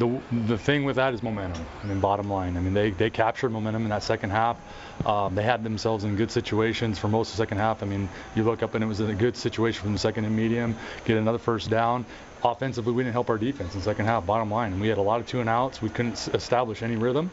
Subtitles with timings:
[0.00, 1.64] the the thing with that is momentum.
[1.82, 2.56] I mean, bottom line.
[2.56, 4.56] I mean, they they captured momentum in that second half.
[5.06, 7.82] Um, they had themselves in good situations for most of the second half.
[7.82, 10.24] I mean, you look up and it was in a good situation from the second
[10.24, 12.04] and medium, get another first down.
[12.42, 14.26] Offensively, we didn't help our defense in second half.
[14.26, 15.82] Bottom line, we had a lot of two and outs.
[15.82, 17.30] We couldn't establish any rhythm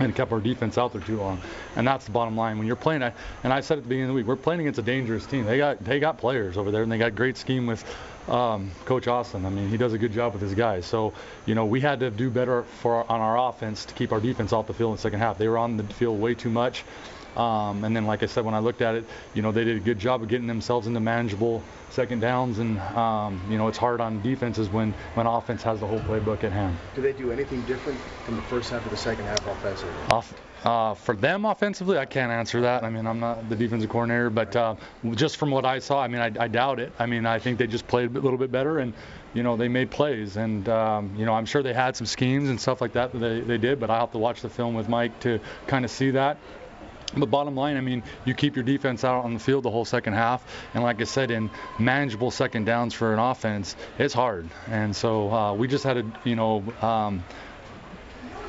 [0.00, 1.40] and kept our defense out there too long.
[1.76, 2.58] And that's the bottom line.
[2.58, 4.78] When you're playing, and I said at the beginning of the week, we're playing against
[4.78, 5.44] a dangerous team.
[5.44, 7.84] They got they got players over there, and they got great scheme with
[8.28, 9.44] um, Coach Austin.
[9.44, 10.86] I mean, he does a good job with his guys.
[10.86, 11.12] So,
[11.46, 14.20] you know, we had to do better for our, on our offense to keep our
[14.20, 15.38] defense off the field in the second half.
[15.38, 16.84] They were on the field way too much.
[17.36, 19.76] Um, and then, like I said, when I looked at it, you know, they did
[19.76, 22.58] a good job of getting themselves into manageable second downs.
[22.58, 26.44] And, um, you know, it's hard on defenses when, when offense has the whole playbook
[26.44, 26.76] at hand.
[26.94, 29.94] Do they do anything different from the first half to the second half offensively?
[30.10, 30.34] Off,
[30.64, 32.84] uh, for them offensively, I can't answer that.
[32.84, 34.76] I mean, I'm not the defensive coordinator, but uh,
[35.12, 36.90] just from what I saw, I mean, I, I, doubt it.
[36.98, 38.94] I mean, I think they just played a little bit better, and
[39.34, 42.48] you know, they made plays, and um, you know, I'm sure they had some schemes
[42.48, 44.74] and stuff like that that they, they did, but I'll have to watch the film
[44.74, 46.38] with Mike to kind of see that.
[47.16, 49.84] But bottom line, I mean, you keep your defense out on the field the whole
[49.84, 54.48] second half, and like I said, in manageable second downs for an offense, it's hard.
[54.68, 57.24] And so uh, we just had to, you know, um,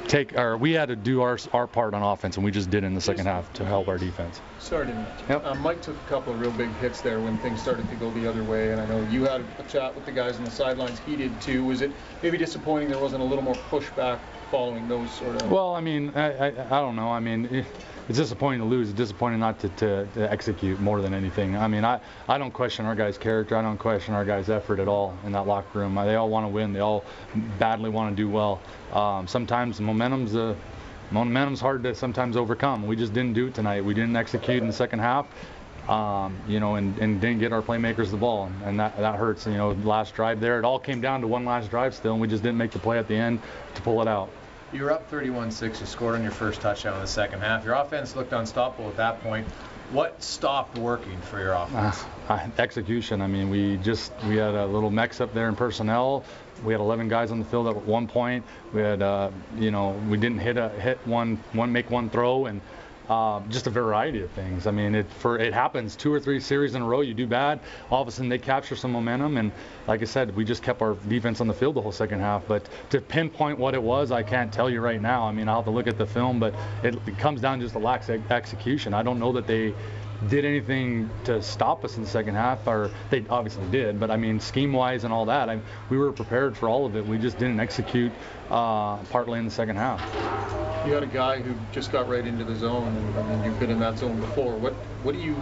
[0.07, 2.83] take our we had to do our our part on offense, and we just did
[2.83, 4.41] in the second half to help our defense.
[4.59, 4.88] Sorry
[5.29, 5.45] yep.
[5.45, 8.11] um, Mike took a couple of real big hits there when things started to go
[8.11, 10.52] the other way, and I know you had a chat with the guys on the
[10.52, 11.00] sidelines.
[11.05, 11.63] He did too.
[11.66, 11.91] Was it
[12.22, 14.19] maybe disappointing there wasn't a little more pushback
[14.55, 15.51] following those sort of?
[15.51, 17.09] Well, I mean, I I, I don't know.
[17.09, 17.45] I mean.
[17.45, 17.65] It,
[18.07, 18.89] it's disappointing to lose.
[18.89, 21.57] It's disappointing not to, to, to, execute more than anything.
[21.57, 23.57] I mean, I, I don't question our guys' character.
[23.57, 25.95] I don't question our guys' effort at all in that locker room.
[25.95, 26.71] They all want to win.
[26.71, 27.03] They all
[27.57, 28.61] badly want to do well.
[28.93, 30.55] Um, sometimes momentum's a
[31.09, 32.85] momentum's hard to sometimes overcome.
[32.85, 33.83] We just didn't do it tonight.
[33.83, 35.25] We didn't execute in the second half.
[35.89, 39.45] Um, you know, and, and didn't get our playmakers the ball, and that that hurts.
[39.45, 42.21] You know, last drive there, it all came down to one last drive still, and
[42.21, 43.39] we just didn't make the play at the end
[43.75, 44.29] to pull it out.
[44.75, 45.79] You were up 31-6.
[45.79, 47.63] You scored on your first touchdown in the second half.
[47.63, 49.47] Your offense looked unstoppable at that point.
[49.91, 52.03] What stopped working for your offense?
[52.27, 53.22] Uh, execution.
[53.22, 56.25] I mean, we just we had a little mix up there in personnel.
[56.66, 58.44] We had 11 guys on the field at one point.
[58.73, 62.47] We had, uh, you know, we didn't hit a hit one one make one throw
[62.47, 62.59] and
[63.09, 64.67] uh, just a variety of things.
[64.67, 67.01] I mean, it for it happens two or three series in a row.
[67.01, 69.51] You do bad, all of a sudden they capture some momentum, and
[69.88, 72.47] like I said, we just kept our defense on the field the whole second half.
[72.47, 75.23] But to pinpoint what it was, I can't tell you right now.
[75.23, 77.75] I mean, I'll have to look at the film, but it, it comes down just
[77.75, 78.94] lack of execution.
[78.94, 79.73] I don't know that they
[80.29, 84.17] did anything to stop us in the second half, or they obviously did, but I
[84.17, 87.05] mean, scheme wise and all that, I, we were prepared for all of it.
[87.05, 88.11] We just didn't execute
[88.49, 90.64] uh, partly in the second half.
[90.85, 93.79] You had a guy who just got right into the zone, and you've been in
[93.79, 94.56] that zone before.
[94.56, 94.73] What
[95.03, 95.35] what do you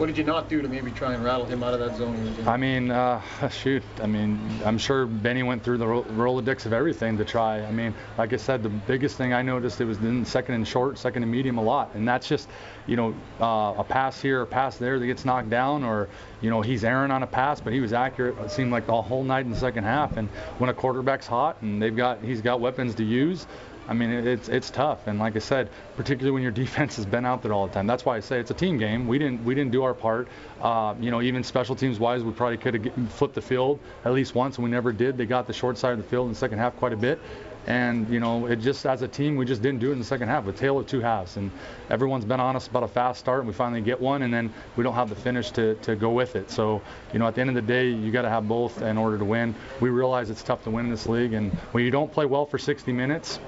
[0.00, 2.34] what did you not do to maybe try and rattle him out of that zone?
[2.46, 3.20] I mean, uh,
[3.50, 3.82] shoot.
[4.02, 7.62] I mean, I'm sure Benny went through the Rolodex of dicks of everything to try.
[7.62, 10.66] I mean, like I said, the biggest thing I noticed it was in second and
[10.66, 12.48] short, second and medium a lot, and that's just,
[12.86, 16.08] you know, uh, a pass here, a pass there that gets knocked down, or
[16.40, 18.38] you know, he's erring on a pass, but he was accurate.
[18.38, 20.16] It seemed like the whole night in the second half.
[20.16, 23.46] And when a quarterback's hot and they've got, he's got weapons to use.
[23.90, 27.26] I mean, it's it's tough, and like I said, particularly when your defense has been
[27.26, 27.88] out there all the time.
[27.88, 29.08] That's why I say it's a team game.
[29.08, 30.28] We didn't we didn't do our part.
[30.62, 34.12] Uh, you know, even special teams wise, we probably could have flipped the field at
[34.12, 35.18] least once, and we never did.
[35.18, 37.18] They got the short side of the field in the second half quite a bit,
[37.66, 40.04] and you know, it just as a team, we just didn't do it in the
[40.04, 40.46] second half.
[40.46, 41.50] A tale of two halves, and
[41.90, 44.84] everyone's been honest about a fast start, and we finally get one, and then we
[44.84, 46.48] don't have the finish to to go with it.
[46.52, 46.80] So,
[47.12, 49.18] you know, at the end of the day, you got to have both in order
[49.18, 49.52] to win.
[49.80, 52.46] We realize it's tough to win in this league, and when you don't play well
[52.46, 53.40] for 60 minutes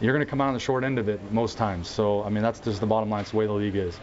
[0.00, 1.88] you're going to come out on the short end of it most times.
[1.88, 3.22] So, I mean, that's just the bottom line.
[3.22, 3.94] It's the way the league is.